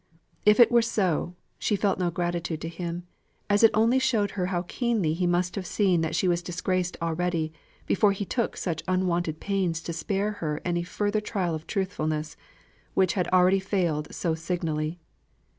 If 0.47 0.59
it 0.59 0.71
were 0.71 0.81
so, 0.81 1.35
she 1.59 1.75
felt 1.75 1.99
no 1.99 2.09
gratitude 2.09 2.59
to 2.61 2.67
him, 2.67 3.03
as 3.51 3.61
it 3.61 3.69
only 3.75 3.99
showed 3.99 4.31
her 4.31 4.47
how 4.47 4.63
keenly 4.63 5.13
he 5.13 5.27
must 5.27 5.53
have 5.53 5.67
seen 5.67 6.01
that 6.01 6.15
she 6.15 6.27
was 6.27 6.41
disgraced 6.41 6.97
already, 7.03 7.53
before 7.85 8.11
he 8.11 8.25
took 8.25 8.57
such 8.57 8.81
unwonted 8.87 9.39
pains 9.39 9.79
to 9.83 9.93
spare 9.93 10.31
her 10.41 10.59
any 10.65 10.81
further 10.81 11.21
trial 11.21 11.53
of 11.53 11.67
truthfulness, 11.67 12.35
which 12.95 13.13
had 13.13 13.27
already 13.27 13.59
failed 13.59 14.07
so 14.11 14.33
signally. 14.33 14.97